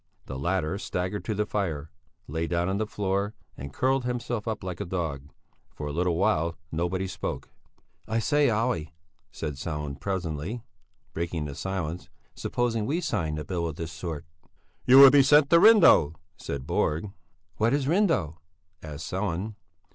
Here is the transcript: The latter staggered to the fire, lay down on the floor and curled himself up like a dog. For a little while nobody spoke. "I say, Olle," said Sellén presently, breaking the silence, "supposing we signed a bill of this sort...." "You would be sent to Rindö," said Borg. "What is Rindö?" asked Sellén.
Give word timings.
The 0.25 0.39
latter 0.39 0.79
staggered 0.79 1.23
to 1.25 1.35
the 1.35 1.45
fire, 1.45 1.91
lay 2.27 2.47
down 2.47 2.67
on 2.69 2.79
the 2.79 2.87
floor 2.87 3.35
and 3.55 3.71
curled 3.71 4.03
himself 4.03 4.47
up 4.47 4.63
like 4.63 4.79
a 4.81 4.83
dog. 4.85 5.29
For 5.69 5.85
a 5.85 5.91
little 5.91 6.15
while 6.15 6.57
nobody 6.71 7.05
spoke. 7.05 7.49
"I 8.07 8.17
say, 8.17 8.49
Olle," 8.49 8.85
said 9.31 9.53
Sellén 9.57 9.99
presently, 9.99 10.63
breaking 11.13 11.45
the 11.45 11.53
silence, 11.53 12.09
"supposing 12.33 12.87
we 12.87 12.99
signed 12.99 13.37
a 13.37 13.45
bill 13.45 13.67
of 13.67 13.75
this 13.75 13.91
sort...." 13.91 14.25
"You 14.87 14.97
would 15.01 15.11
be 15.11 15.21
sent 15.21 15.51
to 15.51 15.59
Rindö," 15.59 16.15
said 16.35 16.65
Borg. 16.65 17.11
"What 17.57 17.71
is 17.71 17.85
Rindö?" 17.85 18.37
asked 18.81 19.13
Sellén. 19.13 19.53